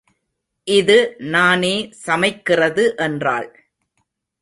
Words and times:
இது 0.67 0.95
நானே 1.35 1.73
சமைக்கிறது 2.07 2.85
என்றாள். 2.97 3.49